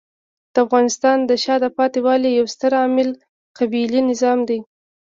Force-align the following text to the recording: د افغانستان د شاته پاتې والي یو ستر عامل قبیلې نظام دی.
د 0.53 0.55
افغانستان 0.65 1.17
د 1.29 1.31
شاته 1.43 1.69
پاتې 1.77 1.99
والي 2.05 2.29
یو 2.37 2.45
ستر 2.53 2.71
عامل 2.79 3.09
قبیلې 3.57 3.99
نظام 4.11 4.39
دی. 4.49 4.59